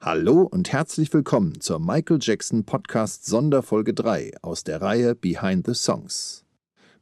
Hallo 0.00 0.42
und 0.42 0.72
herzlich 0.72 1.12
willkommen 1.12 1.60
zur 1.60 1.80
Michael 1.80 2.20
Jackson 2.22 2.62
Podcast 2.62 3.26
Sonderfolge 3.26 3.94
3 3.94 4.30
aus 4.42 4.62
der 4.62 4.80
Reihe 4.80 5.16
Behind 5.16 5.66
the 5.66 5.74
Songs. 5.74 6.44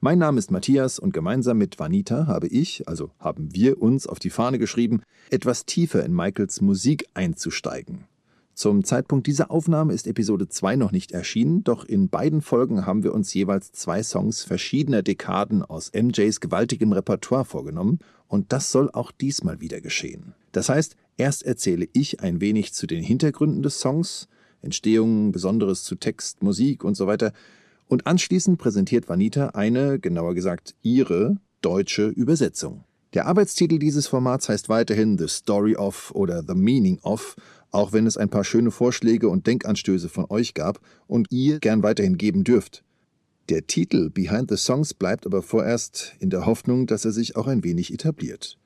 Mein 0.00 0.18
Name 0.18 0.38
ist 0.38 0.50
Matthias 0.50 0.98
und 0.98 1.12
gemeinsam 1.12 1.58
mit 1.58 1.78
Vanita 1.78 2.26
habe 2.26 2.46
ich, 2.46 2.88
also 2.88 3.10
haben 3.18 3.54
wir 3.54 3.82
uns 3.82 4.06
auf 4.06 4.18
die 4.18 4.30
Fahne 4.30 4.58
geschrieben, 4.58 5.02
etwas 5.28 5.66
tiefer 5.66 6.06
in 6.06 6.14
Michaels 6.14 6.62
Musik 6.62 7.04
einzusteigen. 7.12 8.06
Zum 8.56 8.84
Zeitpunkt 8.84 9.26
dieser 9.26 9.50
Aufnahme 9.50 9.92
ist 9.92 10.06
Episode 10.06 10.48
2 10.48 10.76
noch 10.76 10.90
nicht 10.90 11.12
erschienen, 11.12 11.62
doch 11.62 11.84
in 11.84 12.08
beiden 12.08 12.40
Folgen 12.40 12.86
haben 12.86 13.02
wir 13.02 13.12
uns 13.12 13.34
jeweils 13.34 13.70
zwei 13.72 14.02
Songs 14.02 14.44
verschiedener 14.44 15.02
Dekaden 15.02 15.62
aus 15.62 15.92
MJs 15.92 16.40
gewaltigem 16.40 16.92
Repertoire 16.92 17.44
vorgenommen 17.44 17.98
und 18.28 18.54
das 18.54 18.72
soll 18.72 18.90
auch 18.90 19.12
diesmal 19.12 19.60
wieder 19.60 19.82
geschehen. 19.82 20.32
Das 20.52 20.70
heißt, 20.70 20.96
erst 21.18 21.42
erzähle 21.42 21.86
ich 21.92 22.20
ein 22.20 22.40
wenig 22.40 22.72
zu 22.72 22.86
den 22.86 23.02
Hintergründen 23.02 23.62
des 23.62 23.78
Songs, 23.78 24.26
Entstehung, 24.62 25.32
Besonderes 25.32 25.84
zu 25.84 25.94
Text, 25.94 26.42
Musik 26.42 26.82
und 26.82 26.94
so 26.94 27.06
weiter, 27.06 27.34
und 27.88 28.06
anschließend 28.06 28.56
präsentiert 28.56 29.06
Vanita 29.06 29.48
eine, 29.48 29.98
genauer 29.98 30.34
gesagt 30.34 30.76
ihre, 30.80 31.36
deutsche 31.60 32.06
Übersetzung. 32.06 32.84
Der 33.12 33.26
Arbeitstitel 33.26 33.78
dieses 33.78 34.06
Formats 34.08 34.48
heißt 34.48 34.68
weiterhin 34.68 35.16
The 35.16 35.28
Story 35.28 35.76
of 35.76 36.10
oder 36.14 36.42
The 36.46 36.54
Meaning 36.54 36.98
of 37.02 37.36
auch 37.76 37.92
wenn 37.92 38.06
es 38.06 38.16
ein 38.16 38.30
paar 38.30 38.42
schöne 38.42 38.70
Vorschläge 38.70 39.28
und 39.28 39.46
Denkanstöße 39.46 40.08
von 40.08 40.24
euch 40.30 40.54
gab 40.54 40.80
und 41.06 41.30
ihr 41.30 41.60
gern 41.60 41.82
weiterhin 41.82 42.16
geben 42.16 42.42
dürft. 42.42 42.82
Der 43.50 43.66
Titel 43.66 44.08
Behind 44.10 44.50
the 44.50 44.56
Songs 44.56 44.94
bleibt 44.94 45.26
aber 45.26 45.42
vorerst 45.42 46.14
in 46.18 46.30
der 46.30 46.46
Hoffnung, 46.46 46.86
dass 46.86 47.04
er 47.04 47.12
sich 47.12 47.36
auch 47.36 47.46
ein 47.46 47.62
wenig 47.62 47.92
etabliert. 47.92 48.58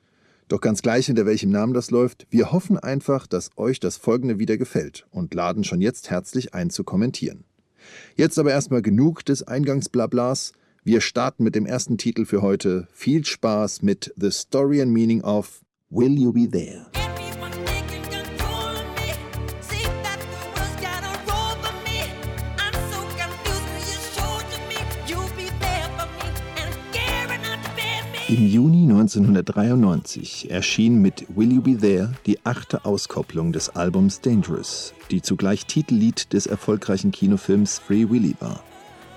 Doch 0.49 0.61
ganz 0.61 0.81
gleich, 0.81 1.07
hinter 1.07 1.27
welchem 1.27 1.51
Namen 1.51 1.75
das 1.75 1.91
läuft, 1.91 2.27
wir 2.31 2.53
hoffen 2.53 2.79
einfach, 2.79 3.27
dass 3.27 3.51
euch 3.57 3.81
das 3.81 3.97
folgende 3.97 4.39
wieder 4.39 4.57
gefällt 4.57 5.07
und 5.11 5.35
laden 5.35 5.65
schon 5.65 5.81
jetzt 5.81 6.11
herzlich 6.11 6.55
ein 6.55 6.71
zu 6.71 6.85
kommentieren. 6.85 7.45
Jetzt 8.15 8.39
aber 8.39 8.53
erstmal 8.53 8.83
genug 8.83 9.25
des 9.25 9.43
Eingangsblablas. 9.43 10.53
Wir 10.85 11.01
starten 11.01 11.43
mit 11.45 11.57
dem 11.57 11.67
ersten 11.67 11.99
Titel 11.99 12.25
für 12.25 12.43
heute. 12.43 12.87
Viel 12.93 13.25
Spaß 13.25 13.83
mit 13.83 14.15
The 14.17 14.31
Story 14.31 14.81
and 14.81 14.93
Meaning 14.93 15.23
of 15.23 15.63
Will 15.91 16.17
You 16.17 16.33
Be 16.33 16.49
There? 16.49 17.10
Im 28.31 28.47
Juni 28.47 28.83
1993 28.83 30.53
erschien 30.53 31.03
mit 31.03 31.27
Will 31.35 31.53
You 31.55 31.63
Be 31.63 31.77
There 31.77 32.13
die 32.27 32.39
achte 32.45 32.85
Auskopplung 32.85 33.53
des 33.53 33.71
Albums 33.71 34.21
Dangerous, 34.21 34.95
die 35.11 35.21
zugleich 35.21 35.67
Titellied 35.67 36.33
des 36.33 36.47
erfolgreichen 36.47 37.11
Kinofilms 37.11 37.81
Free 37.81 38.09
Willy 38.09 38.37
war. 38.39 38.63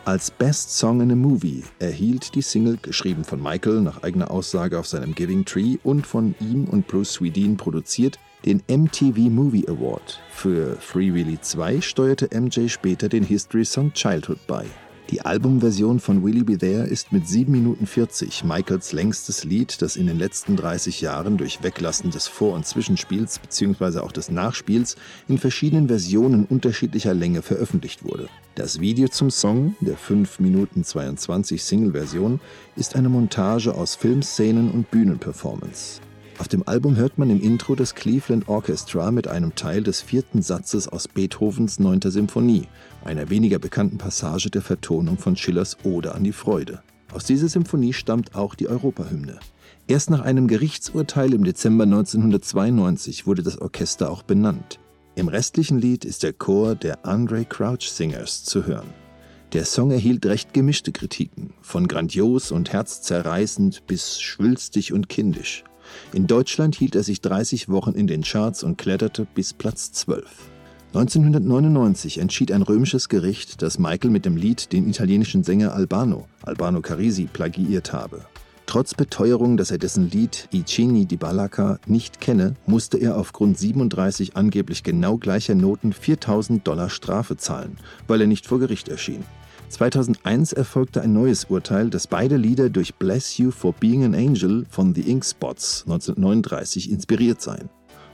Als 0.03 0.31
Best 0.31 0.75
Song 0.75 0.99
in 0.99 1.11
a 1.11 1.15
Movie 1.15 1.61
erhielt 1.77 2.33
die 2.33 2.41
Single, 2.41 2.79
geschrieben 2.81 3.23
von 3.23 3.39
Michael 3.39 3.81
nach 3.81 4.01
eigener 4.01 4.31
Aussage 4.31 4.79
auf 4.79 4.87
seinem 4.87 5.13
Giving 5.13 5.45
Tree 5.45 5.77
und 5.83 6.07
von 6.07 6.33
ihm 6.39 6.65
und 6.65 6.87
Bruce 6.87 7.13
Swedien 7.13 7.55
produziert, 7.55 8.17
den 8.47 8.63
MTV 8.67 9.29
Movie 9.29 9.67
Award. 9.67 10.21
Für 10.31 10.75
Free 10.77 11.13
Willy 11.13 11.39
2 11.39 11.81
steuerte 11.81 12.29
MJ 12.33 12.67
später 12.67 13.09
den 13.09 13.23
History 13.23 13.63
Song 13.63 13.93
Childhood 13.93 14.39
bei. 14.47 14.65
Die 15.09 15.21
Albumversion 15.21 15.99
von 15.99 16.23
Willie 16.23 16.45
Be 16.45 16.57
There 16.57 16.85
ist 16.85 17.11
mit 17.11 17.27
7 17.27 17.51
Minuten 17.51 17.85
40 17.85 18.45
Michaels 18.45 18.93
längstes 18.93 19.43
Lied, 19.43 19.81
das 19.81 19.97
in 19.97 20.07
den 20.07 20.17
letzten 20.17 20.55
30 20.55 21.01
Jahren 21.01 21.37
durch 21.37 21.61
Weglassen 21.61 22.09
des 22.09 22.27
Vor- 22.27 22.53
und 22.53 22.65
Zwischenspiels 22.65 23.39
bzw. 23.39 23.99
auch 23.99 24.13
des 24.13 24.31
Nachspiels 24.31 24.95
in 25.27 25.37
verschiedenen 25.37 25.89
Versionen 25.89 26.45
unterschiedlicher 26.45 27.13
Länge 27.13 27.41
veröffentlicht 27.41 28.05
wurde. 28.05 28.29
Das 28.55 28.79
Video 28.79 29.09
zum 29.09 29.29
Song, 29.29 29.75
der 29.81 29.97
5 29.97 30.39
Minuten 30.39 30.83
22 30.83 31.63
Single-Version, 31.63 32.39
ist 32.77 32.95
eine 32.95 33.09
Montage 33.09 33.75
aus 33.75 33.95
Filmszenen 33.95 34.71
und 34.71 34.89
Bühnenperformance. 34.89 35.99
Auf 36.39 36.47
dem 36.47 36.67
Album 36.67 36.95
hört 36.95 37.19
man 37.19 37.29
im 37.29 37.41
Intro 37.41 37.75
das 37.75 37.93
Cleveland 37.93 38.47
Orchestra 38.47 39.11
mit 39.11 39.27
einem 39.27 39.53
Teil 39.53 39.83
des 39.83 40.01
vierten 40.01 40.41
Satzes 40.41 40.87
aus 40.87 41.07
Beethovens 41.07 41.79
9. 41.79 42.01
Symphonie, 42.05 42.67
einer 43.05 43.29
weniger 43.29 43.59
bekannten 43.59 43.99
Passage 43.99 44.49
der 44.49 44.63
Vertonung 44.63 45.17
von 45.17 45.35
Schillers 45.35 45.77
Ode 45.83 46.15
an 46.15 46.23
die 46.23 46.31
Freude. 46.31 46.81
Aus 47.13 47.25
dieser 47.25 47.47
Symphonie 47.47 47.93
stammt 47.93 48.35
auch 48.35 48.55
die 48.55 48.67
Europahymne. 48.67 49.39
Erst 49.87 50.09
nach 50.09 50.21
einem 50.21 50.47
Gerichtsurteil 50.47 51.33
im 51.33 51.43
Dezember 51.43 51.83
1992 51.83 53.27
wurde 53.27 53.43
das 53.43 53.59
Orchester 53.59 54.09
auch 54.09 54.23
benannt. 54.23 54.79
Im 55.15 55.27
restlichen 55.27 55.77
Lied 55.77 56.03
ist 56.03 56.23
der 56.23 56.33
Chor 56.33 56.73
der 56.73 57.05
Andre 57.05 57.45
Crouch 57.45 57.89
Singers 57.89 58.43
zu 58.43 58.65
hören. 58.65 58.89
Der 59.53 59.65
Song 59.65 59.91
erhielt 59.91 60.25
recht 60.25 60.55
gemischte 60.55 60.91
Kritiken, 60.91 61.53
von 61.61 61.87
grandios 61.87 62.51
und 62.51 62.73
herzzerreißend 62.73 63.85
bis 63.85 64.19
schwülstig 64.19 64.93
und 64.93 65.09
kindisch. 65.09 65.63
In 66.13 66.27
Deutschland 66.27 66.75
hielt 66.75 66.95
er 66.95 67.03
sich 67.03 67.21
30 67.21 67.69
Wochen 67.69 67.91
in 67.91 68.07
den 68.07 68.23
Charts 68.23 68.63
und 68.63 68.77
kletterte 68.77 69.27
bis 69.33 69.53
Platz 69.53 69.91
12. 69.91 70.25
1999 70.93 72.19
entschied 72.19 72.51
ein 72.51 72.61
römisches 72.61 73.09
Gericht, 73.09 73.63
dass 73.63 73.79
Michael 73.79 74.11
mit 74.11 74.25
dem 74.25 74.37
Lied 74.37 74.71
den 74.73 74.87
italienischen 74.87 75.43
Sänger 75.43 75.73
Albano, 75.73 76.27
Albano 76.43 76.81
Carisi, 76.81 77.25
plagiiert 77.25 77.93
habe. 77.93 78.25
Trotz 78.65 78.93
Beteuerung, 78.93 79.57
dass 79.57 79.71
er 79.71 79.77
dessen 79.77 80.09
Lied 80.09 80.47
I 80.53 80.63
Cini 80.63 81.05
di 81.05 81.17
Balaka 81.17 81.79
nicht 81.85 82.21
kenne, 82.21 82.55
musste 82.65 82.97
er 82.97 83.17
aufgrund 83.17 83.57
37 83.57 84.35
angeblich 84.35 84.83
genau 84.83 85.17
gleicher 85.17 85.55
Noten 85.55 85.93
4000 85.93 86.65
Dollar 86.65 86.89
Strafe 86.89 87.37
zahlen, 87.37 87.77
weil 88.07 88.21
er 88.21 88.27
nicht 88.27 88.47
vor 88.47 88.59
Gericht 88.59 88.87
erschien. 88.87 89.23
2001 89.73 90.53
erfolgte 90.53 91.01
ein 91.01 91.13
neues 91.13 91.45
Urteil, 91.45 91.89
dass 91.89 92.05
beide 92.05 92.37
Lieder 92.37 92.69
durch 92.69 92.93
Bless 92.93 93.39
You 93.39 93.49
for 93.49 93.73
Being 93.73 94.03
an 94.03 94.13
Angel 94.13 94.65
von 94.69 94.93
The 94.93 95.09
Ink 95.09 95.25
Spots 95.25 95.81
1939 95.87 96.91
inspiriert 96.91 97.41
seien. 97.41 97.69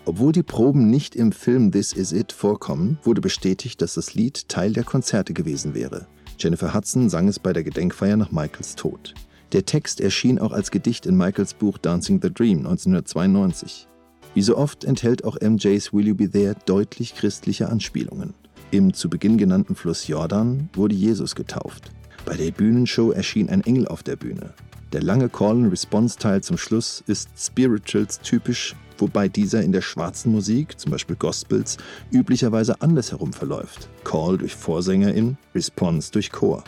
Obwohl 0.05 0.31
die 0.31 0.41
Proben 0.41 0.89
nicht 0.89 1.17
im 1.17 1.33
Film 1.33 1.73
This 1.73 1.91
Is 1.91 2.13
It 2.13 2.31
vorkommen, 2.31 2.97
wurde 3.03 3.19
bestätigt, 3.19 3.81
dass 3.81 3.95
das 3.95 4.13
Lied 4.13 4.47
Teil 4.47 4.71
der 4.71 4.85
Konzerte 4.85 5.33
gewesen 5.33 5.75
wäre. 5.75 6.07
Jennifer 6.39 6.73
Hudson 6.73 7.09
sang 7.09 7.27
es 7.27 7.39
bei 7.39 7.51
der 7.51 7.63
Gedenkfeier 7.65 8.15
nach 8.15 8.31
Michaels 8.31 8.75
Tod. 8.75 9.13
Der 9.51 9.65
Text 9.65 9.99
erschien 9.99 10.39
auch 10.39 10.53
als 10.53 10.71
Gedicht 10.71 11.05
in 11.05 11.17
Michaels 11.17 11.53
Buch 11.53 11.77
Dancing 11.77 12.21
the 12.21 12.33
Dream 12.33 12.59
1992. 12.59 13.89
Wie 14.33 14.41
so 14.41 14.55
oft 14.55 14.85
enthält 14.85 15.25
auch 15.25 15.37
MJs 15.41 15.91
Will 15.91 16.07
You 16.07 16.15
Be 16.15 16.29
There 16.29 16.55
deutlich 16.65 17.15
christliche 17.15 17.67
Anspielungen. 17.67 18.33
Im 18.71 18.93
zu 18.93 19.09
Beginn 19.09 19.39
genannten 19.39 19.73
Fluss 19.73 20.07
Jordan 20.07 20.69
wurde 20.73 20.93
Jesus 20.93 21.33
getauft. 21.33 21.91
Bei 22.23 22.35
der 22.35 22.51
Bühnenshow 22.51 23.11
erschien 23.11 23.49
ein 23.49 23.61
Engel 23.61 23.87
auf 23.87 24.03
der 24.03 24.15
Bühne. 24.15 24.53
Der 24.93 25.01
lange 25.01 25.27
Call-and-Response-Teil 25.27 26.43
zum 26.43 26.57
Schluss 26.57 27.03
ist 27.07 27.29
Spirituals 27.35 28.19
typisch, 28.19 28.75
wobei 28.99 29.27
dieser 29.27 29.63
in 29.63 29.71
der 29.71 29.81
schwarzen 29.81 30.31
Musik, 30.31 30.79
zum 30.79 30.91
Beispiel 30.91 31.15
Gospels, 31.15 31.77
üblicherweise 32.11 32.79
andersherum 32.79 33.33
verläuft. 33.33 33.89
Call 34.03 34.37
durch 34.37 34.55
Vorsängerin, 34.55 35.37
Response 35.55 36.11
durch 36.11 36.31
Chor. 36.31 36.63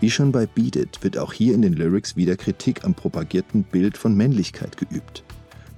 Wie 0.00 0.10
schon 0.10 0.32
bei 0.32 0.46
Beat 0.46 0.74
It 0.74 1.04
wird 1.04 1.18
auch 1.18 1.32
hier 1.32 1.54
in 1.54 1.62
den 1.62 1.74
Lyrics 1.74 2.16
wieder 2.16 2.36
Kritik 2.36 2.84
am 2.84 2.94
propagierten 2.94 3.62
Bild 3.62 3.96
von 3.96 4.16
Männlichkeit 4.16 4.76
geübt. 4.76 5.22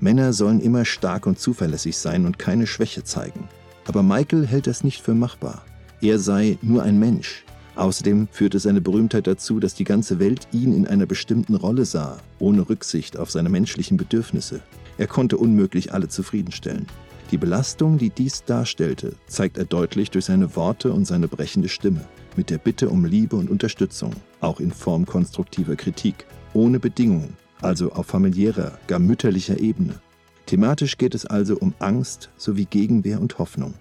Männer 0.00 0.32
sollen 0.32 0.60
immer 0.60 0.86
stark 0.86 1.26
und 1.26 1.38
zuverlässig 1.38 1.98
sein 1.98 2.24
und 2.24 2.38
keine 2.38 2.66
Schwäche 2.66 3.04
zeigen. 3.04 3.46
Aber 3.86 4.02
Michael 4.02 4.46
hält 4.46 4.66
das 4.66 4.84
nicht 4.84 5.02
für 5.02 5.14
machbar. 5.14 5.64
Er 6.00 6.18
sei 6.18 6.58
nur 6.62 6.82
ein 6.82 6.98
Mensch. 6.98 7.44
Außerdem 7.76 8.28
führte 8.30 8.58
seine 8.58 8.80
Berühmtheit 8.80 9.26
dazu, 9.26 9.60
dass 9.60 9.74
die 9.74 9.84
ganze 9.84 10.18
Welt 10.18 10.48
ihn 10.50 10.72
in 10.72 10.86
einer 10.86 11.06
bestimmten 11.06 11.54
Rolle 11.54 11.84
sah, 11.84 12.18
ohne 12.38 12.68
Rücksicht 12.68 13.18
auf 13.18 13.30
seine 13.30 13.50
menschlichen 13.50 13.96
Bedürfnisse. 13.96 14.60
Er 14.98 15.06
konnte 15.06 15.36
unmöglich 15.36 15.92
alle 15.92 16.08
zufriedenstellen. 16.08 16.86
Die 17.30 17.38
Belastung, 17.38 17.98
die 17.98 18.10
dies 18.10 18.44
darstellte, 18.44 19.14
zeigt 19.26 19.58
er 19.58 19.64
deutlich 19.64 20.10
durch 20.10 20.26
seine 20.26 20.56
Worte 20.56 20.92
und 20.92 21.06
seine 21.06 21.28
brechende 21.28 21.68
Stimme, 21.68 22.02
mit 22.36 22.50
der 22.50 22.58
Bitte 22.58 22.88
um 22.88 23.04
Liebe 23.04 23.36
und 23.36 23.50
Unterstützung, 23.50 24.12
auch 24.40 24.60
in 24.60 24.70
Form 24.70 25.04
konstruktiver 25.04 25.76
Kritik, 25.76 26.24
ohne 26.54 26.78
Bedingungen, 26.78 27.36
also 27.60 27.92
auf 27.92 28.06
familiärer, 28.06 28.78
gar 28.86 29.00
mütterlicher 29.00 29.58
Ebene. 29.58 30.00
Thematisch 30.46 30.96
geht 30.96 31.16
es 31.16 31.26
also 31.26 31.58
um 31.58 31.74
Angst 31.80 32.30
sowie 32.36 32.66
Gegenwehr 32.66 33.20
und 33.20 33.36
Hoffnung. 33.40 33.74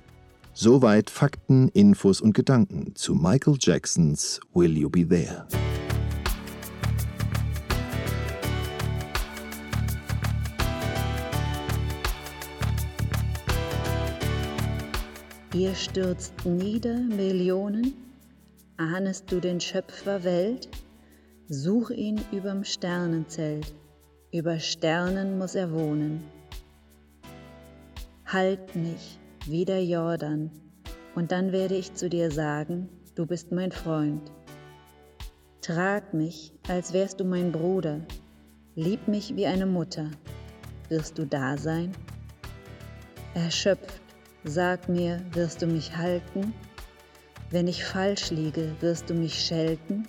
Soweit 0.53 1.11
Fakten, 1.11 1.69
Infos 1.69 2.21
und 2.21 2.33
Gedanken 2.33 2.95
zu 2.95 3.13
Michael 3.13 3.57
Jacksons 3.59 4.39
Will 4.55 4.75
You 4.75 4.89
Be 4.89 5.07
There? 5.07 5.45
Ihr 15.53 15.75
stürzt 15.75 16.33
nieder 16.45 16.97
Millionen, 16.97 17.93
ahnest 18.77 19.31
du 19.31 19.39
den 19.39 19.61
Schöpfer 19.61 20.23
Welt? 20.23 20.67
Such 21.47 21.91
ihn 21.91 22.19
überm 22.31 22.63
Sternenzelt, 22.63 23.71
über 24.31 24.57
Sternen 24.59 25.37
muss 25.37 25.53
er 25.53 25.71
wohnen. 25.71 26.23
Halt 28.27 28.75
mich, 28.75 29.19
wie 29.45 29.65
der 29.65 29.85
Jordan, 29.85 30.49
und 31.13 31.31
dann 31.31 31.51
werde 31.51 31.75
ich 31.75 31.93
zu 31.93 32.09
dir 32.09 32.31
sagen, 32.31 32.89
du 33.13 33.27
bist 33.27 33.51
mein 33.51 33.71
Freund. 33.71 34.31
Trag 35.61 36.11
mich, 36.11 36.51
als 36.67 36.91
wärst 36.91 37.19
du 37.19 37.23
mein 37.23 37.51
Bruder, 37.51 38.01
lieb 38.73 39.07
mich 39.07 39.35
wie 39.35 39.45
eine 39.45 39.67
Mutter. 39.67 40.09
Wirst 40.89 41.19
du 41.19 41.27
da 41.27 41.55
sein? 41.55 41.91
Erschöpft, 43.35 44.01
sag 44.43 44.89
mir, 44.89 45.21
wirst 45.33 45.61
du 45.61 45.67
mich 45.67 45.95
halten? 45.95 46.51
Wenn 47.51 47.67
ich 47.67 47.85
falsch 47.85 48.31
liege, 48.31 48.71
wirst 48.79 49.07
du 49.07 49.13
mich 49.13 49.39
schelten? 49.39 50.07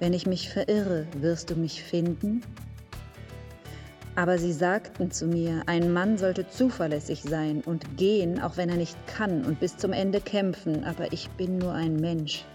Wenn 0.00 0.12
ich 0.12 0.26
mich 0.26 0.50
verirre, 0.50 1.06
wirst 1.16 1.48
du 1.48 1.54
mich 1.54 1.82
finden? 1.82 2.42
Aber 4.16 4.38
sie 4.38 4.54
sagten 4.54 5.10
zu 5.10 5.26
mir, 5.26 5.62
ein 5.66 5.92
Mann 5.92 6.16
sollte 6.16 6.48
zuverlässig 6.48 7.22
sein 7.22 7.60
und 7.60 7.98
gehen, 7.98 8.40
auch 8.40 8.56
wenn 8.56 8.70
er 8.70 8.76
nicht 8.76 8.96
kann, 9.06 9.44
und 9.44 9.60
bis 9.60 9.76
zum 9.76 9.92
Ende 9.92 10.22
kämpfen, 10.22 10.84
aber 10.84 11.12
ich 11.12 11.28
bin 11.32 11.58
nur 11.58 11.74
ein 11.74 11.96
Mensch. 11.96 12.46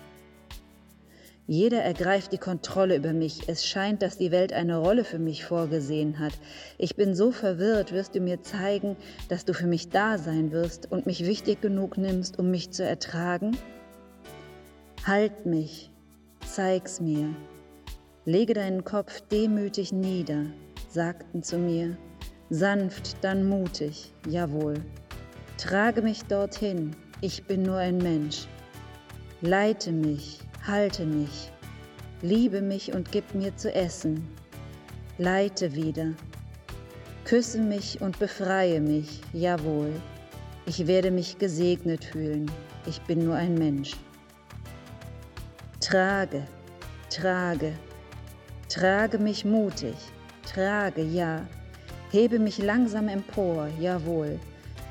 Jeder 1.46 1.84
ergreift 1.84 2.32
die 2.32 2.40
Kontrolle 2.40 2.96
über 2.96 3.14
mich. 3.14 3.48
Es 3.48 3.68
scheint, 3.68 4.02
dass 4.02 4.18
die 4.18 4.32
Welt 4.32 4.54
eine 4.54 4.78
Rolle 4.78 5.04
für 5.04 5.20
mich 5.20 5.46
vorgesehen 5.46 6.18
hat. 6.18 6.34
Ich 6.80 6.96
bin 6.96 7.14
so 7.14 7.32
verwirrt, 7.32 7.92
wirst 7.92 8.16
du 8.16 8.22
mir 8.22 8.42
zeigen, 8.42 8.96
dass 9.30 9.46
du 9.46 9.54
für 9.54 9.68
mich 9.68 9.90
da 9.90 10.18
sein 10.18 10.52
wirst 10.52 10.92
und 10.92 11.06
mich 11.06 11.26
wichtig 11.26 11.62
genug 11.62 11.98
nimmst, 11.98 12.40
um 12.40 12.50
mich 12.50 12.72
zu 12.72 12.84
ertragen? 12.84 13.56
Halt 15.06 15.46
mich, 15.46 15.92
zeig's 16.44 17.02
mir. 17.02 17.36
Lege 18.26 18.56
deinen 18.56 18.84
Kopf 18.84 19.22
demütig 19.30 19.92
nieder 19.92 20.46
sagten 20.92 21.42
zu 21.42 21.58
mir, 21.58 21.98
sanft, 22.50 23.24
dann 23.24 23.48
mutig, 23.48 24.14
jawohl. 24.28 24.76
Trage 25.58 26.02
mich 26.02 26.24
dorthin, 26.26 26.96
ich 27.22 27.46
bin 27.46 27.64
nur 27.64 27.78
ein 27.78 27.98
Mensch. 27.98 28.48
Leite 29.42 29.92
mich, 29.92 30.40
halte 30.68 31.06
mich, 31.06 31.52
liebe 32.22 32.62
mich 32.62 32.94
und 32.94 33.12
gib 33.12 33.34
mir 33.34 33.56
zu 33.56 33.74
essen. 33.74 34.28
Leite 35.18 35.74
wieder. 35.76 36.14
Küsse 37.24 37.60
mich 37.60 38.02
und 38.02 38.20
befreie 38.20 38.82
mich, 38.82 39.22
jawohl. 39.32 39.94
Ich 40.66 40.88
werde 40.88 41.12
mich 41.12 41.38
gesegnet 41.38 42.04
fühlen, 42.04 42.52
ich 42.86 43.02
bin 43.04 43.24
nur 43.24 43.36
ein 43.36 43.54
Mensch. 43.54 43.96
Trage, 45.80 46.46
trage, 47.10 47.74
trage 48.68 49.18
mich 49.18 49.46
mutig, 49.46 49.96
Trage, 50.44 51.02
ja. 51.02 51.46
Hebe 52.12 52.40
mich 52.40 52.58
langsam 52.58 53.08
empor, 53.08 53.68
jawohl. 53.80 54.40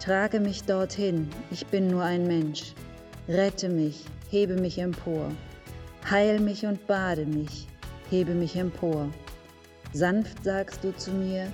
Trage 0.00 0.40
mich 0.40 0.64
dorthin, 0.64 1.28
ich 1.50 1.66
bin 1.66 1.88
nur 1.88 2.02
ein 2.02 2.26
Mensch. 2.26 2.72
Rette 3.28 3.68
mich, 3.68 4.04
hebe 4.30 4.54
mich 4.54 4.78
empor. 4.78 5.30
Heil 6.08 6.40
mich 6.40 6.64
und 6.64 6.86
bade 6.86 7.26
mich, 7.26 7.68
hebe 8.08 8.34
mich 8.34 8.56
empor. 8.56 9.10
Sanft 9.92 10.42
sagst 10.42 10.82
du 10.82 10.96
zu 10.96 11.10
mir, 11.10 11.52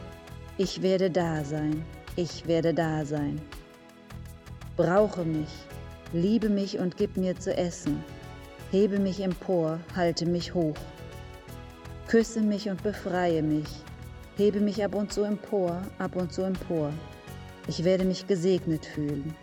ich 0.58 0.82
werde 0.82 1.10
da 1.10 1.42
sein, 1.42 1.84
ich 2.14 2.46
werde 2.46 2.72
da 2.72 3.04
sein. 3.04 3.40
Brauche 4.76 5.24
mich, 5.24 5.48
liebe 6.12 6.48
mich 6.48 6.78
und 6.78 6.96
gib 6.96 7.16
mir 7.16 7.36
zu 7.38 7.56
essen. 7.56 8.02
Hebe 8.70 8.98
mich 8.98 9.20
empor, 9.20 9.80
halte 9.94 10.26
mich 10.26 10.54
hoch. 10.54 10.76
Küsse 12.08 12.40
mich 12.40 12.68
und 12.68 12.82
befreie 12.82 13.42
mich, 13.42 13.68
Hebe 14.36 14.60
mich 14.60 14.84
ab 14.84 14.94
und 14.94 15.10
zu 15.10 15.22
empor, 15.22 15.80
ab 15.98 16.14
und 16.14 16.30
zu 16.30 16.42
empor. 16.42 16.92
Ich 17.68 17.84
werde 17.84 18.04
mich 18.04 18.26
gesegnet 18.26 18.84
fühlen. 18.84 19.34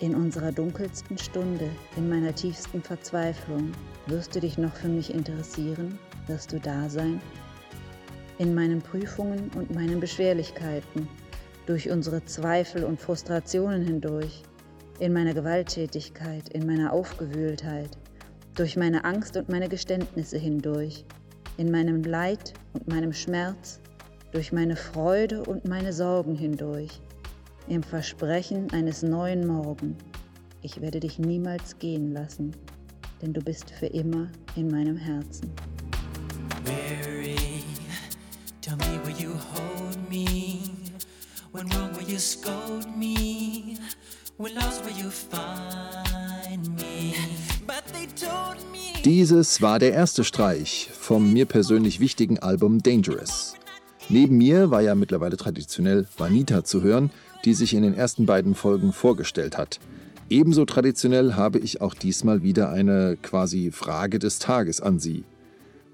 In 0.00 0.16
unserer 0.16 0.50
dunkelsten 0.50 1.16
Stunde, 1.16 1.70
in 1.96 2.08
meiner 2.08 2.34
tiefsten 2.34 2.82
Verzweiflung, 2.82 3.70
wirst 4.08 4.34
du 4.34 4.40
dich 4.40 4.58
noch 4.58 4.74
für 4.74 4.88
mich 4.88 5.14
interessieren? 5.14 6.00
Wirst 6.26 6.52
du 6.52 6.58
da 6.58 6.88
sein? 6.88 7.20
In 8.38 8.56
meinen 8.56 8.82
Prüfungen 8.82 9.52
und 9.54 9.72
meinen 9.72 10.00
Beschwerlichkeiten, 10.00 11.08
durch 11.66 11.88
unsere 11.88 12.24
Zweifel 12.24 12.82
und 12.82 13.00
Frustrationen 13.00 13.84
hindurch, 13.84 14.42
in 14.98 15.12
meiner 15.12 15.32
Gewalttätigkeit, 15.32 16.48
in 16.48 16.66
meiner 16.66 16.92
Aufgewühltheit, 16.92 17.96
durch 18.56 18.76
meine 18.76 19.04
Angst 19.04 19.36
und 19.36 19.48
meine 19.48 19.68
Geständnisse 19.68 20.38
hindurch, 20.38 21.04
in 21.56 21.70
meinem 21.70 22.02
Leid 22.02 22.54
und 22.72 22.88
meinem 22.88 23.12
Schmerz, 23.12 23.80
durch 24.32 24.52
meine 24.52 24.76
Freude 24.76 25.42
und 25.42 25.66
meine 25.66 25.92
Sorgen 25.92 26.34
hindurch, 26.34 27.00
im 27.68 27.82
Versprechen 27.82 28.70
eines 28.72 29.02
neuen 29.02 29.46
Morgen. 29.46 29.96
Ich 30.62 30.80
werde 30.80 31.00
dich 31.00 31.18
niemals 31.18 31.78
gehen 31.78 32.12
lassen, 32.12 32.52
denn 33.20 33.32
du 33.32 33.42
bist 33.42 33.70
für 33.70 33.86
immer 33.86 34.28
in 34.56 34.68
meinem 34.68 34.96
Herzen. 34.96 35.50
Mary, 36.64 37.36
tell 38.60 38.76
me 38.76 39.00
will 39.04 39.16
you 39.18 39.34
hold 39.54 40.10
me? 40.10 40.60
When 41.52 41.68
wrong 41.70 41.90
will 41.96 42.08
you 42.08 42.18
scold 42.18 42.86
me? 42.96 43.76
When 44.38 44.54
lost 44.54 44.84
will 44.84 44.96
you 44.96 45.10
find 45.10 46.68
me? 46.76 47.14
But 47.66 47.84
they 47.92 48.06
told 48.06 48.56
me 48.72 48.81
dieses 49.04 49.60
war 49.60 49.80
der 49.80 49.92
erste 49.92 50.22
Streich 50.22 50.88
vom 50.92 51.32
mir 51.32 51.46
persönlich 51.46 51.98
wichtigen 51.98 52.38
Album 52.38 52.82
Dangerous. 52.82 53.54
Neben 54.08 54.36
mir 54.36 54.70
war 54.70 54.80
ja 54.80 54.94
mittlerweile 54.94 55.36
traditionell 55.36 56.06
Vanita 56.16 56.62
zu 56.62 56.82
hören, 56.82 57.10
die 57.44 57.54
sich 57.54 57.74
in 57.74 57.82
den 57.82 57.94
ersten 57.94 58.26
beiden 58.26 58.54
Folgen 58.54 58.92
vorgestellt 58.92 59.58
hat. 59.58 59.80
Ebenso 60.30 60.64
traditionell 60.64 61.34
habe 61.34 61.58
ich 61.58 61.80
auch 61.80 61.94
diesmal 61.94 62.42
wieder 62.42 62.70
eine 62.70 63.16
quasi 63.20 63.72
Frage 63.72 64.20
des 64.20 64.38
Tages 64.38 64.80
an 64.80 65.00
Sie. 65.00 65.24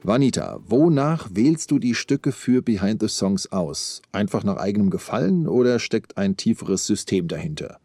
Vanita, 0.03 0.61
wonach 0.67 1.31
wählst 1.33 1.71
du 1.71 1.79
die 1.79 1.95
Stücke 1.95 2.31
für 2.31 2.63
Behind 2.63 3.01
the 3.01 3.09
Songs 3.09 3.51
aus? 3.51 4.03
Einfach 4.13 4.45
nach 4.45 4.59
eigenem 4.59 4.91
Gefallen 4.91 5.49
oder 5.49 5.79
steckt 5.79 6.19
ein 6.19 6.37
tieferes 6.37 6.87
System 6.87 7.27
dahinter? 7.27 7.79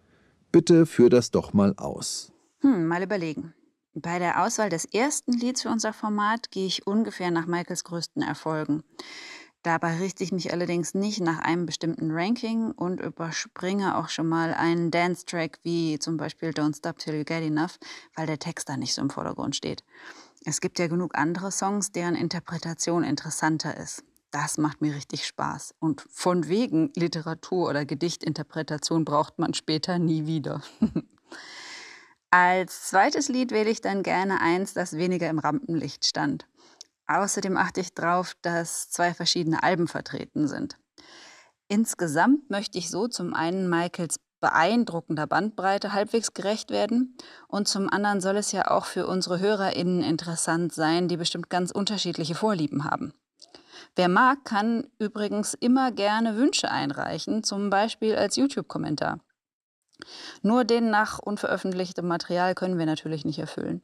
Bitte 0.52 0.86
führ 0.86 1.10
das 1.10 1.32
doch 1.32 1.54
mal 1.54 1.74
aus. 1.78 2.32
Hm, 2.60 2.88
mal 2.88 3.02
überlegen. 3.02 3.54
Bei 3.96 4.18
der 4.18 4.44
Auswahl 4.44 4.70
des 4.70 4.86
ersten 4.86 5.34
Lieds 5.34 5.62
für 5.62 5.70
unser 5.70 5.94
Format 5.94 6.50
gehe 6.50 6.66
ich 6.66 6.88
ungefähr 6.88 7.30
nach 7.30 7.46
Michaels 7.46 7.84
größten 7.84 8.24
Erfolgen. 8.24 8.84
Dabei 9.62 9.98
richte 9.98 10.24
ich 10.24 10.32
mich 10.32 10.52
allerdings 10.52 10.96
nicht 10.96 11.22
nach 11.22 11.40
einem 11.40 11.68
bestimmten 11.68 12.10
Ranking 12.12 12.72
und 12.72 13.00
überspringe 13.00 13.96
auch 13.96 14.10
schon 14.10 14.28
mal 14.28 14.54
einen 14.56 14.90
Dance-Track 14.90 15.60
wie 15.62 16.00
zum 16.00 16.18
Beispiel 16.18 16.50
Don't 16.50 16.76
Stop 16.76 16.98
Till 16.98 17.14
You 17.14 17.24
Get 17.24 17.44
Enough, 17.44 17.78
weil 18.16 18.26
der 18.26 18.40
Text 18.40 18.68
da 18.68 18.78
nicht 18.78 18.96
so 18.96 19.02
im 19.02 19.12
Vordergrund 19.12 19.56
steht. 19.56 19.84
Es 20.44 20.60
gibt 20.60 20.80
ja 20.80 20.88
genug 20.88 21.16
andere 21.16 21.52
Songs, 21.52 21.92
deren 21.92 22.16
Interpretation 22.16 23.04
interessanter 23.04 23.78
ist. 23.78 24.04
Das 24.32 24.58
macht 24.58 24.82
mir 24.82 24.96
richtig 24.96 25.28
Spaß. 25.28 25.76
Und 25.80 26.06
von 26.10 26.48
wegen 26.48 26.92
Literatur- 26.96 27.70
oder 27.70 27.86
Gedichtinterpretation 27.86 29.06
braucht 29.06 29.38
man 29.38 29.54
später 29.54 30.00
nie 30.00 30.26
wieder. 30.26 30.64
Als 32.36 32.90
zweites 32.90 33.30
Lied 33.30 33.52
wähle 33.52 33.70
ich 33.70 33.82
dann 33.82 34.02
gerne 34.02 34.42
eins, 34.42 34.74
das 34.74 34.98
weniger 34.98 35.30
im 35.30 35.38
Rampenlicht 35.38 36.04
stand. 36.04 36.48
Außerdem 37.06 37.58
achte 37.58 37.80
ich 37.80 37.94
darauf, 37.94 38.34
dass 38.42 38.90
zwei 38.90 39.14
verschiedene 39.14 39.62
Alben 39.62 39.88
vertreten 39.88 40.48
sind. 40.48 40.80
Insgesamt 41.68 42.50
möchte 42.50 42.80
ich 42.80 42.90
so 42.90 43.08
zum 43.08 43.36
einen 43.36 43.70
Michaels 43.70 44.20
beeindruckender 44.40 45.28
Bandbreite 45.28 45.94
halbwegs 45.94 46.34
gerecht 46.34 46.72
werden 46.72 47.16
und 47.50 47.68
zum 47.68 47.88
anderen 47.88 48.20
soll 48.20 48.38
es 48.38 48.52
ja 48.52 48.72
auch 48.72 48.86
für 48.86 49.06
unsere 49.06 49.40
HörerInnen 49.40 50.02
interessant 50.02 50.74
sein, 50.74 51.08
die 51.08 51.18
bestimmt 51.18 51.52
ganz 51.52 51.70
unterschiedliche 51.70 52.34
Vorlieben 52.34 52.86
haben. 52.86 53.14
Wer 53.96 54.10
mag, 54.10 54.44
kann 54.44 54.88
übrigens 54.98 55.54
immer 55.54 55.92
gerne 55.92 56.36
Wünsche 56.36 56.72
einreichen, 56.72 57.44
zum 57.44 57.70
Beispiel 57.70 58.16
als 58.16 58.38
YouTube-Kommentar. 58.38 59.20
Nur 60.42 60.64
den 60.66 60.90
nach 60.90 61.20
unveröffentlichtem 61.20 62.08
Material 62.08 62.56
können 62.56 62.78
wir 62.78 62.86
natürlich 62.86 63.26
nicht 63.26 63.40
erfüllen. 63.40 63.82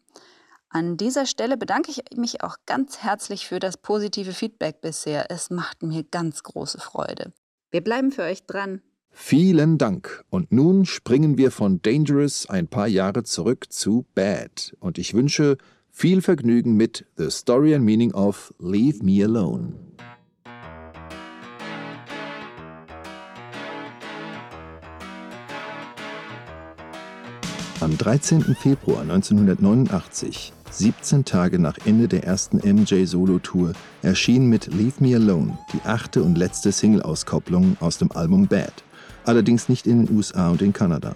An 0.70 0.98
dieser 0.98 1.26
Stelle 1.26 1.58
bedanke 1.58 1.90
ich 1.90 2.18
mich 2.18 2.44
auch 2.44 2.58
ganz 2.68 3.00
herzlich 3.00 3.48
für 3.48 3.60
das 3.60 3.78
positive 3.78 4.34
Feedback 4.34 4.82
bisher. 4.82 5.32
Es 5.32 5.50
macht 5.50 5.82
mir 5.82 6.04
ganz 6.04 6.44
große 6.44 6.80
Freude. 6.80 7.34
Wir 7.72 7.84
bleiben 7.84 8.12
für 8.12 8.24
euch 8.24 8.46
dran. 8.46 8.82
Vielen 9.10 9.80
Dank. 9.80 10.24
Und 10.30 10.52
nun 10.52 10.86
springen 10.86 11.38
wir 11.38 11.52
von 11.52 11.82
Dangerous 11.82 12.48
ein 12.48 12.68
paar 12.68 12.88
Jahre 12.88 13.24
zurück 13.24 13.66
zu 13.70 14.06
Bad. 14.14 14.76
Und 14.80 15.00
ich 15.00 15.16
wünsche 15.16 15.58
viel 15.90 16.22
Vergnügen 16.22 16.76
mit 16.76 17.06
The 17.18 17.32
Story 17.32 17.74
and 17.74 17.84
Meaning 17.84 18.14
of 18.14 18.54
Leave 18.60 19.04
Me 19.04 19.24
Alone. 19.24 19.74
Am 27.90 27.98
13. 27.98 28.44
Februar 28.54 29.02
1989, 29.02 30.54
17 30.70 31.26
Tage 31.26 31.58
nach 31.58 31.76
Ende 31.86 32.08
der 32.08 32.24
ersten 32.24 32.58
MJ-Solo-Tour, 32.58 33.74
erschien 34.04 34.46
mit 34.46 34.68
Leave 34.68 34.94
Me 35.00 35.16
Alone 35.16 35.58
die 35.74 35.82
achte 35.84 36.22
und 36.22 36.38
letzte 36.38 36.72
Single-Auskopplung 36.72 37.78
aus 37.80 37.98
dem 37.98 38.12
Album 38.12 38.46
Bad. 38.46 38.84
allerdings 39.26 39.70
nicht 39.70 39.88
in 39.88 40.06
den 40.06 40.16
USA 40.16 40.52
und 40.52 40.62
in 40.62 40.72
Kanada. 40.72 41.16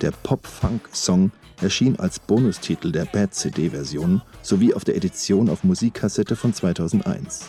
Der 0.00 0.10
Pop-Funk-Song 0.10 1.30
erschien 1.60 1.96
als 2.00 2.18
Bonustitel 2.18 2.90
der 2.90 3.04
Bad 3.04 3.32
CD-Version 3.32 4.22
sowie 4.42 4.74
auf 4.74 4.82
der 4.82 4.96
Edition 4.96 5.48
auf 5.48 5.62
Musikkassette 5.62 6.34
von 6.34 6.52
2001. 6.52 7.48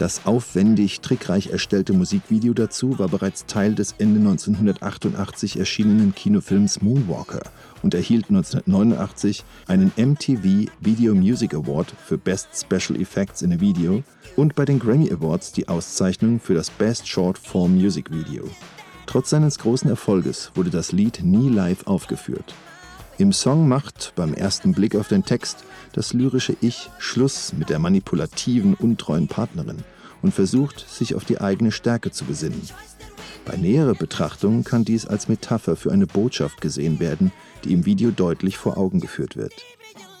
Das 0.00 0.24
aufwendig, 0.24 1.02
trickreich 1.02 1.50
erstellte 1.50 1.92
Musikvideo 1.92 2.54
dazu 2.54 2.98
war 2.98 3.08
bereits 3.08 3.44
Teil 3.44 3.74
des 3.74 3.96
Ende 3.98 4.18
1988 4.20 5.58
erschienenen 5.58 6.14
Kinofilms 6.14 6.80
Moonwalker 6.80 7.42
und 7.82 7.92
erhielt 7.92 8.30
1989 8.30 9.44
einen 9.66 9.92
MTV 9.98 10.70
Video 10.80 11.14
Music 11.14 11.52
Award 11.52 11.92
für 12.02 12.16
Best 12.16 12.48
Special 12.58 12.98
Effects 12.98 13.42
in 13.42 13.52
a 13.52 13.60
Video 13.60 14.02
und 14.36 14.54
bei 14.54 14.64
den 14.64 14.78
Grammy 14.78 15.12
Awards 15.12 15.52
die 15.52 15.68
Auszeichnung 15.68 16.40
für 16.40 16.54
das 16.54 16.70
Best 16.70 17.06
Short 17.06 17.36
Form 17.36 17.74
Music 17.74 18.10
Video. 18.10 18.48
Trotz 19.04 19.28
seines 19.28 19.58
großen 19.58 19.90
Erfolges 19.90 20.50
wurde 20.54 20.70
das 20.70 20.92
Lied 20.92 21.20
nie 21.22 21.50
live 21.50 21.86
aufgeführt. 21.86 22.54
Im 23.20 23.34
Song 23.34 23.68
macht, 23.68 24.14
beim 24.16 24.32
ersten 24.32 24.72
Blick 24.72 24.96
auf 24.96 25.08
den 25.08 25.26
Text, 25.26 25.64
das 25.92 26.14
lyrische 26.14 26.56
Ich 26.62 26.88
Schluss 26.96 27.52
mit 27.52 27.68
der 27.68 27.78
manipulativen, 27.78 28.72
untreuen 28.72 29.28
Partnerin 29.28 29.84
und 30.22 30.32
versucht, 30.32 30.88
sich 30.88 31.14
auf 31.14 31.26
die 31.26 31.38
eigene 31.38 31.70
Stärke 31.70 32.12
zu 32.12 32.24
besinnen. 32.24 32.62
Bei 33.44 33.58
näherer 33.58 33.94
Betrachtung 33.94 34.64
kann 34.64 34.86
dies 34.86 35.04
als 35.04 35.28
Metapher 35.28 35.76
für 35.76 35.92
eine 35.92 36.06
Botschaft 36.06 36.62
gesehen 36.62 36.98
werden, 36.98 37.30
die 37.62 37.74
im 37.74 37.84
Video 37.84 38.10
deutlich 38.10 38.56
vor 38.56 38.78
Augen 38.78 39.00
geführt 39.00 39.36
wird. 39.36 39.52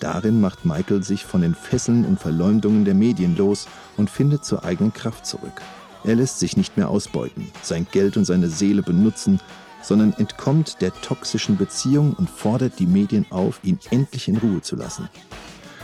Darin 0.00 0.38
macht 0.38 0.66
Michael 0.66 1.02
sich 1.02 1.24
von 1.24 1.40
den 1.40 1.54
Fesseln 1.54 2.04
und 2.04 2.20
Verleumdungen 2.20 2.84
der 2.84 2.94
Medien 2.94 3.34
los 3.34 3.66
und 3.96 4.10
findet 4.10 4.44
zur 4.44 4.62
eigenen 4.62 4.92
Kraft 4.92 5.24
zurück. 5.24 5.62
Er 6.04 6.16
lässt 6.16 6.38
sich 6.38 6.54
nicht 6.58 6.76
mehr 6.76 6.90
ausbeuten, 6.90 7.50
sein 7.62 7.86
Geld 7.90 8.18
und 8.18 8.26
seine 8.26 8.50
Seele 8.50 8.82
benutzen, 8.82 9.40
sondern 9.82 10.12
entkommt 10.14 10.80
der 10.80 10.92
toxischen 10.92 11.56
Beziehung 11.56 12.14
und 12.14 12.28
fordert 12.28 12.78
die 12.78 12.86
Medien 12.86 13.26
auf, 13.30 13.60
ihn 13.62 13.78
endlich 13.90 14.28
in 14.28 14.36
Ruhe 14.36 14.60
zu 14.60 14.76
lassen. 14.76 15.08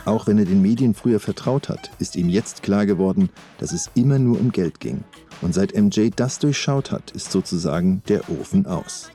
Auch 0.05 0.25
wenn 0.25 0.37
er 0.37 0.45
den 0.45 0.61
Medien 0.61 0.93
früher 0.93 1.19
vertraut 1.19 1.67
hat, 1.67 1.91
ist 1.99 2.15
ihm 2.15 2.29
jetzt 2.29 2.63
klar 2.63 2.85
geworden, 2.85 3.29
dass 3.57 3.73
es 3.73 3.91
immer 3.93 4.19
nur 4.19 4.39
um 4.39 4.51
Geld 4.51 4.79
ging. 4.79 5.03
Und 5.41 5.53
seit 5.53 5.75
MJ 5.75 6.09
das 6.15 6.39
durchschaut 6.39 6.91
hat, 6.91 7.11
ist 7.11 7.31
sozusagen 7.31 8.01
der 8.07 8.29
Ofen 8.29 8.65
aus. 8.65 9.11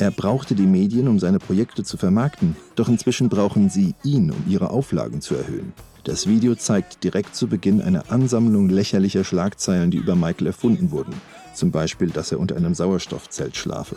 Er 0.00 0.10
brauchte 0.10 0.56
die 0.56 0.66
Medien, 0.66 1.06
um 1.06 1.20
seine 1.20 1.38
Projekte 1.38 1.84
zu 1.84 1.96
vermarkten, 1.96 2.56
doch 2.74 2.88
inzwischen 2.88 3.28
brauchen 3.28 3.70
sie 3.70 3.94
ihn, 4.02 4.32
um 4.32 4.42
ihre 4.48 4.70
Auflagen 4.70 5.20
zu 5.20 5.36
erhöhen. 5.36 5.72
Das 6.02 6.26
Video 6.26 6.56
zeigt 6.56 7.04
direkt 7.04 7.36
zu 7.36 7.46
Beginn 7.46 7.80
eine 7.80 8.10
Ansammlung 8.10 8.68
lächerlicher 8.68 9.22
Schlagzeilen, 9.22 9.92
die 9.92 9.98
über 9.98 10.16
Michael 10.16 10.48
erfunden 10.48 10.90
wurden. 10.90 11.14
Zum 11.54 11.70
Beispiel, 11.70 12.10
dass 12.10 12.32
er 12.32 12.40
unter 12.40 12.56
einem 12.56 12.74
Sauerstoffzelt 12.74 13.56
schlafe. 13.56 13.96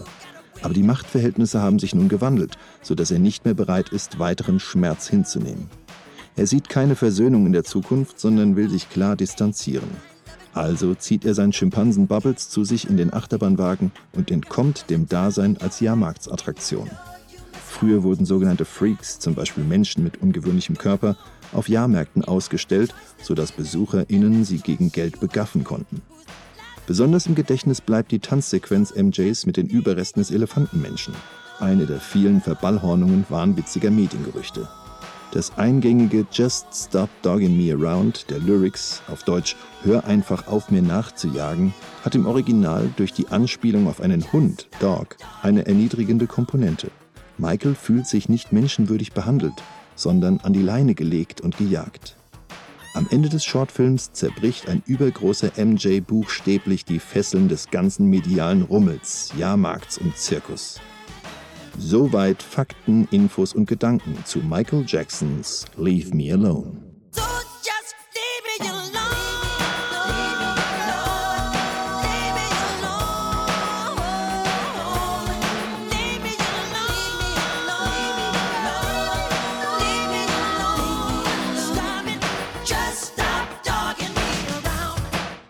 Aber 0.61 0.73
die 0.73 0.83
Machtverhältnisse 0.83 1.61
haben 1.61 1.79
sich 1.79 1.93
nun 1.93 2.09
gewandelt, 2.09 2.57
sodass 2.81 3.11
er 3.11 3.19
nicht 3.19 3.45
mehr 3.45 3.53
bereit 3.53 3.89
ist, 3.89 4.19
weiteren 4.19 4.59
Schmerz 4.59 5.07
hinzunehmen. 5.07 5.69
Er 6.35 6.47
sieht 6.47 6.69
keine 6.69 6.95
Versöhnung 6.95 7.45
in 7.45 7.51
der 7.51 7.63
Zukunft, 7.63 8.19
sondern 8.19 8.55
will 8.55 8.69
sich 8.69 8.89
klar 8.89 9.15
distanzieren. 9.15 9.89
Also 10.53 10.95
zieht 10.95 11.25
er 11.25 11.35
seinen 11.35 11.53
Schimpansen 11.53 12.07
Bubbles 12.07 12.49
zu 12.49 12.63
sich 12.63 12.89
in 12.89 12.97
den 12.97 13.13
Achterbahnwagen 13.13 13.91
und 14.13 14.31
entkommt 14.31 14.89
dem 14.89 15.07
Dasein 15.07 15.57
als 15.57 15.79
Jahrmarktsattraktion. 15.79 16.89
Früher 17.65 18.01
wurden 18.01 18.25
sogenannte 18.25 18.65
Freaks, 18.65 19.19
zum 19.19 19.35
Beispiel 19.35 19.63
Menschen 19.63 20.03
mit 20.03 20.21
ungewöhnlichem 20.21 20.77
Körper, 20.77 21.15
auf 21.53 21.69
Jahrmärkten 21.69 22.23
ausgestellt, 22.23 22.93
sodass 23.21 23.51
BesucherInnen 23.51 24.45
sie 24.45 24.57
gegen 24.57 24.91
Geld 24.91 25.19
begaffen 25.19 25.63
konnten. 25.63 26.01
Besonders 26.87 27.27
im 27.27 27.35
Gedächtnis 27.35 27.81
bleibt 27.81 28.13
die 28.13 28.19
Tanzsequenz 28.19 28.95
MJs 28.95 29.45
mit 29.45 29.57
den 29.57 29.67
Überresten 29.67 30.21
des 30.21 30.31
Elefantenmenschen, 30.31 31.13
eine 31.59 31.85
der 31.85 31.99
vielen 31.99 32.39
Verballhornungen 32.39 33.25
wahnwitziger 33.27 33.91
Mediengerüchte. 33.91 34.69
Das 35.33 35.57
eingängige 35.57 36.25
Just 36.31 36.67
Stop 36.73 37.09
Dogging 37.23 37.57
Me 37.57 37.73
Around 37.73 38.29
der 38.29 38.39
Lyrics, 38.39 39.01
auf 39.09 39.23
Deutsch 39.23 39.57
Hör 39.83 40.05
einfach 40.05 40.47
auf 40.47 40.71
mir 40.71 40.81
nachzujagen, 40.81 41.73
hat 42.05 42.15
im 42.15 42.25
Original 42.25 42.89
durch 42.95 43.11
die 43.11 43.27
Anspielung 43.27 43.89
auf 43.89 43.99
einen 43.99 44.31
Hund, 44.31 44.69
Dog, 44.79 45.17
eine 45.41 45.65
erniedrigende 45.65 46.25
Komponente. 46.25 46.89
Michael 47.37 47.75
fühlt 47.75 48.07
sich 48.07 48.29
nicht 48.29 48.53
menschenwürdig 48.53 49.11
behandelt, 49.11 49.61
sondern 49.95 50.39
an 50.39 50.53
die 50.53 50.63
Leine 50.63 50.95
gelegt 50.95 51.41
und 51.41 51.57
gejagt. 51.57 52.15
Am 52.97 53.05
Ende 53.11 53.29
des 53.29 53.45
Shortfilms 53.45 54.11
zerbricht 54.13 54.67
ein 54.67 54.81
übergroßer 54.87 55.51
MJ 55.63 55.99
buchstäblich 55.99 56.83
die 56.83 56.97
Fesseln 56.97 57.47
des 57.47 57.69
ganzen 57.69 58.07
medialen 58.07 58.63
Rummels, 58.63 59.31
Jahrmarkts 59.37 59.99
und 59.99 60.17
Zirkus. 60.17 60.81
Soweit 61.77 62.41
Fakten, 62.41 63.07
Infos 63.11 63.53
und 63.53 63.67
Gedanken 63.67 64.17
zu 64.25 64.39
Michael 64.39 64.83
Jacksons 64.87 65.65
Leave 65.77 66.15
Me 66.15 66.33
Alone. 66.33 66.86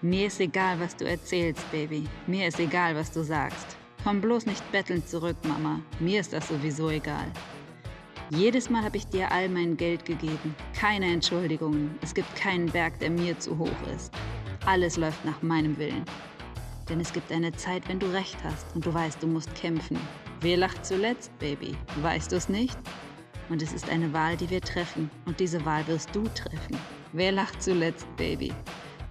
Mir 0.08 0.28
ist 0.28 0.40
egal, 0.40 0.80
was 0.80 0.96
du 0.96 1.04
erzählst, 1.04 1.70
Baby. 1.70 2.08
Mir 2.28 2.48
ist 2.48 2.62
egal, 2.62 2.96
was 2.96 3.12
du 3.12 3.26
sagst. 3.26 3.76
Komm 4.06 4.22
bloß 4.22 4.46
nicht 4.46 4.72
bettelnd 4.72 5.06
zurück, 5.06 5.36
Mama. 5.44 5.82
Mir 6.00 6.22
ist 6.22 6.32
das 6.32 6.48
sowieso 6.48 6.90
egal. 6.90 7.30
Jedes 8.30 8.70
Mal 8.70 8.86
habe 8.86 8.96
ich 8.96 9.08
dir 9.08 9.30
all 9.30 9.50
mein 9.50 9.76
Geld 9.76 10.06
gegeben. 10.06 10.56
Keine 10.74 11.08
Entschuldigungen. 11.08 12.00
Es 12.02 12.14
gibt 12.14 12.34
keinen 12.38 12.68
Berg, 12.68 12.98
der 13.00 13.10
mir 13.10 13.38
zu 13.38 13.58
hoch 13.58 13.82
ist. 13.94 14.14
Alles 14.66 14.96
läuft 14.96 15.26
nach 15.26 15.42
meinem 15.42 15.78
Willen. 15.78 16.06
Denn 16.88 17.02
es 17.02 17.12
gibt 17.12 17.30
eine 17.30 17.52
Zeit, 17.52 17.86
wenn 17.90 18.00
du 18.00 18.06
recht 18.14 18.38
hast 18.46 18.74
und 18.76 18.86
du 18.86 18.94
weißt, 18.94 19.22
du 19.22 19.28
musst 19.28 19.54
kämpfen. 19.56 20.00
Wer 20.40 20.56
lacht 20.56 20.86
zuletzt, 20.86 21.38
Baby? 21.38 21.76
Weißt 22.02 22.32
du 22.32 22.38
es 22.38 22.48
nicht? 22.48 22.78
Und 23.50 23.62
es 23.62 23.74
ist 23.74 23.90
eine 23.90 24.14
Wahl, 24.14 24.38
die 24.38 24.50
wir 24.50 24.62
treffen. 24.62 25.12
Und 25.26 25.42
diese 25.42 25.66
Wahl 25.66 25.86
wirst 25.88 26.16
du 26.16 26.24
treffen. 26.30 26.78
Wer 27.12 27.34
lacht 27.34 27.62
zuletzt, 27.62 28.08
Baby? 28.16 28.54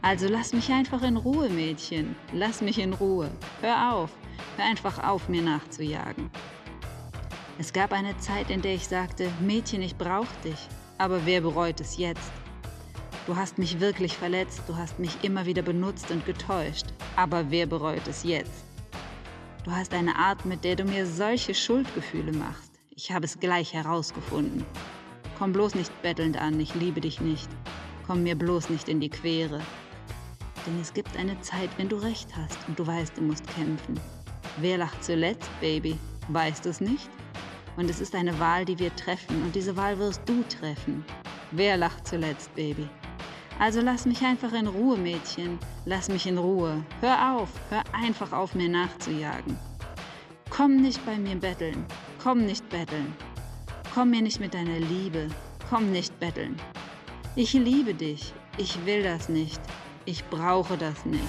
Also 0.09 0.29
lass 0.29 0.53
mich 0.53 0.71
einfach 0.71 1.03
in 1.03 1.17
Ruhe, 1.17 1.49
Mädchen. 1.49 2.15
Lass 2.33 2.61
mich 2.61 2.79
in 2.79 2.93
Ruhe. 2.93 3.29
Hör 3.61 3.93
auf. 3.93 4.11
Hör 4.57 4.65
einfach 4.65 5.03
auf, 5.03 5.29
mir 5.29 5.43
nachzujagen. 5.43 6.31
Es 7.59 7.73
gab 7.73 7.93
eine 7.93 8.17
Zeit, 8.19 8.49
in 8.49 8.63
der 8.63 8.75
ich 8.75 8.87
sagte, 8.87 9.29
Mädchen, 9.41 9.83
ich 9.83 9.97
brauch 9.97 10.31
dich. 10.45 10.69
Aber 10.99 11.27
wer 11.27 11.41
bereut 11.41 11.81
es 11.81 11.97
jetzt? 11.97 12.31
Du 13.27 13.35
hast 13.35 13.59
mich 13.59 13.81
wirklich 13.81 14.17
verletzt, 14.17 14.63
du 14.69 14.77
hast 14.77 15.01
mich 15.01 15.25
immer 15.25 15.45
wieder 15.45 15.63
benutzt 15.63 16.09
und 16.13 16.25
getäuscht. 16.25 16.87
Aber 17.17 17.51
wer 17.51 17.67
bereut 17.67 18.07
es 18.07 18.23
jetzt? 18.23 18.65
Du 19.65 19.73
hast 19.73 19.93
eine 19.93 20.15
Art, 20.15 20.47
mit 20.47 20.63
der 20.63 20.77
du 20.77 20.85
mir 20.85 21.05
solche 21.05 21.53
Schuldgefühle 21.53 22.33
machst. 22.33 22.71
Ich 22.91 23.11
habe 23.11 23.25
es 23.25 23.41
gleich 23.41 23.75
herausgefunden. 23.75 24.65
Komm 25.37 25.53
bloß 25.53 25.75
nicht 25.75 25.91
bettelnd 26.03 26.37
an, 26.37 26.61
ich 26.61 26.77
liebe 26.77 27.01
dich 27.01 27.21
nicht. 27.21 27.49
Komm 28.07 28.23
mir 28.23 28.37
bloß 28.37 28.71
nicht 28.71 28.89
in 28.89 29.01
die 29.01 29.11
Quere 29.11 29.61
denn 30.67 30.81
es 30.81 30.93
gibt 30.93 31.17
eine 31.17 31.41
Zeit, 31.41 31.71
wenn 31.77 31.89
du 31.89 31.97
recht 31.97 32.29
hast 32.37 32.59
und 32.69 32.79
du 32.79 32.87
weißt, 32.87 33.17
du 33.17 33.23
musst 33.23 33.47
kämpfen. 33.55 33.99
Wer 34.59 34.79
lacht 34.79 35.03
zuletzt, 35.05 35.51
Baby? 35.61 35.99
Weißt 36.29 36.65
du 36.65 36.71
es 36.71 36.81
nicht? 36.81 37.09
Und 37.77 37.91
es 37.91 38.01
ist 38.01 38.15
eine 38.15 38.39
Wahl, 38.41 38.65
die 38.65 38.79
wir 38.79 38.95
treffen 38.97 39.43
und 39.43 39.55
diese 39.55 39.77
Wahl 39.77 39.99
wirst 39.99 40.23
du 40.27 40.43
treffen. 40.45 41.05
Wer 41.53 41.77
lacht 41.77 42.07
zuletzt, 42.07 42.55
Baby? 42.55 42.89
Also 43.59 43.81
lass 43.81 44.05
mich 44.05 44.23
einfach 44.23 44.53
in 44.53 44.67
Ruhe, 44.67 44.99
Mädchen. 44.99 45.59
Lass 45.85 46.09
mich 46.09 46.27
in 46.27 46.37
Ruhe. 46.37 46.85
Hör 47.01 47.37
auf, 47.37 47.49
hör 47.71 47.83
einfach 47.93 48.33
auf, 48.33 48.55
mir 48.55 48.69
nachzujagen. 48.69 49.57
Komm 50.51 50.77
nicht 50.77 51.05
bei 51.07 51.17
mir 51.17 51.37
betteln. 51.37 51.85
Komm 52.23 52.45
nicht 52.45 52.69
betteln. 52.69 53.15
Komm 53.95 54.11
mir 54.11 54.23
nicht 54.23 54.41
mit 54.41 54.53
deiner 54.53 54.79
Liebe. 54.79 55.29
Komm 55.71 55.91
nicht 55.91 56.19
betteln. 56.21 56.57
Ich 57.35 57.53
liebe 57.55 57.95
dich. 57.95 58.33
Ich 58.59 58.85
will 58.85 59.03
das 59.03 59.29
nicht. 59.29 59.61
Ich 60.09 60.25
brauche 60.27 60.77
das 60.77 61.05
nicht. 61.05 61.25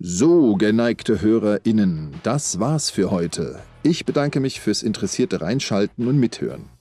So, 0.00 0.54
geneigte 0.54 1.20
HörerInnen, 1.20 2.14
das 2.22 2.58
war's 2.58 2.88
für 2.88 3.10
heute. 3.10 3.60
Ich 3.82 4.06
bedanke 4.06 4.40
mich 4.40 4.58
fürs 4.58 4.82
interessierte 4.82 5.42
Reinschalten 5.42 6.08
und 6.08 6.18
Mithören. 6.18 6.77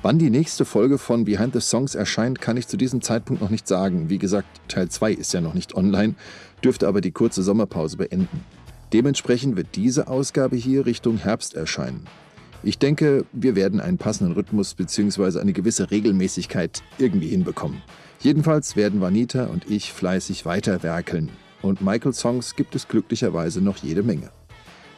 Wann 0.00 0.18
die 0.20 0.30
nächste 0.30 0.64
Folge 0.64 0.96
von 0.96 1.24
Behind 1.24 1.52
the 1.52 1.60
Songs 1.60 1.96
erscheint, 1.96 2.40
kann 2.40 2.56
ich 2.56 2.68
zu 2.68 2.76
diesem 2.76 3.02
Zeitpunkt 3.02 3.42
noch 3.42 3.50
nicht 3.50 3.66
sagen. 3.66 4.08
Wie 4.08 4.18
gesagt, 4.18 4.46
Teil 4.68 4.88
2 4.88 5.12
ist 5.12 5.32
ja 5.32 5.40
noch 5.40 5.54
nicht 5.54 5.74
online, 5.74 6.14
dürfte 6.62 6.86
aber 6.86 7.00
die 7.00 7.10
kurze 7.10 7.42
Sommerpause 7.42 7.96
beenden. 7.96 8.44
Dementsprechend 8.92 9.56
wird 9.56 9.74
diese 9.74 10.06
Ausgabe 10.06 10.54
hier 10.54 10.86
Richtung 10.86 11.18
Herbst 11.18 11.54
erscheinen. 11.54 12.06
Ich 12.62 12.78
denke, 12.78 13.24
wir 13.32 13.56
werden 13.56 13.80
einen 13.80 13.98
passenden 13.98 14.34
Rhythmus 14.34 14.74
bzw. 14.74 15.40
eine 15.40 15.52
gewisse 15.52 15.90
Regelmäßigkeit 15.90 16.82
irgendwie 16.98 17.28
hinbekommen. 17.28 17.82
Jedenfalls 18.20 18.76
werden 18.76 19.00
Vanita 19.00 19.46
und 19.46 19.68
ich 19.68 19.92
fleißig 19.92 20.46
weiterwerkeln. 20.46 21.28
Und 21.60 21.82
Michael-Songs 21.82 22.54
gibt 22.54 22.76
es 22.76 22.86
glücklicherweise 22.86 23.60
noch 23.60 23.78
jede 23.78 24.04
Menge. 24.04 24.30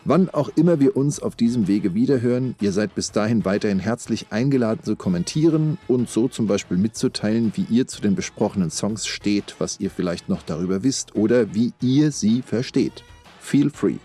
Wann 0.06 0.30
auch 0.30 0.48
immer 0.56 0.80
wir 0.80 0.96
uns 0.96 1.20
auf 1.20 1.36
diesem 1.36 1.68
Wege 1.68 1.92
wiederhören, 1.92 2.54
ihr 2.62 2.72
seid 2.72 2.94
bis 2.94 3.12
dahin 3.12 3.44
weiterhin 3.44 3.78
herzlich 3.78 4.28
eingeladen 4.30 4.82
zu 4.82 4.96
kommentieren 4.96 5.76
und 5.88 6.08
so 6.08 6.26
zum 6.26 6.46
Beispiel 6.46 6.78
mitzuteilen, 6.78 7.52
wie 7.54 7.66
ihr 7.68 7.86
zu 7.86 8.00
den 8.00 8.14
besprochenen 8.14 8.70
Songs 8.70 9.06
steht, 9.06 9.56
was 9.58 9.78
ihr 9.78 9.90
vielleicht 9.90 10.30
noch 10.30 10.42
darüber 10.42 10.82
wisst 10.82 11.16
oder 11.16 11.54
wie 11.54 11.74
ihr 11.82 12.12
sie 12.12 12.40
versteht. 12.40 13.04
Feel 13.40 13.68
free. 13.68 13.96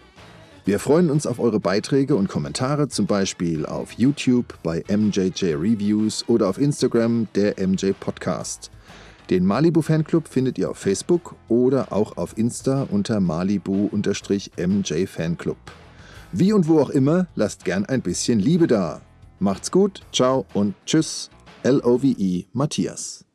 Wir 0.66 0.80
freuen 0.80 1.10
uns 1.10 1.26
auf 1.28 1.40
eure 1.40 1.62
Beiträge 1.62 2.18
und 2.18 2.28
Kommentare, 2.28 2.90
zum 2.90 3.06
Beispiel 3.06 3.66
auf 3.66 3.94
YouTube 3.94 4.58
bei 4.64 4.84
MJJ 4.90 5.54
Reviews 5.54 6.28
oder 6.28 6.50
auf 6.50 6.58
Instagram 6.58 7.28
der 7.36 7.56
MJ 7.66 7.92
Podcast. 7.98 8.70
Den 9.30 9.46
Malibu 9.46 9.82
Fanclub 9.82 10.28
findet 10.28 10.58
ihr 10.58 10.70
auf 10.70 10.78
Facebook 10.78 11.36
oder 11.48 11.94
auch 11.94 12.18
auf 12.18 12.38
Insta 12.38 12.86
unter 12.92 13.22
Malibu-MJ 13.22 15.06
Fanclub. 15.08 15.58
Wie 16.32 16.54
und 16.54 16.68
wo 16.68 16.80
auch 16.80 16.90
immer, 16.90 17.28
lasst 17.36 17.66
gern 17.66 17.86
ein 17.86 18.02
bisschen 18.02 18.40
Liebe 18.40 18.68
da. 18.68 19.02
Macht's 19.40 19.72
gut, 19.72 20.02
ciao 20.12 20.46
und 20.54 20.76
tschüss. 20.86 21.30
L-O-V-E 21.64 22.46
Matthias. 22.54 23.26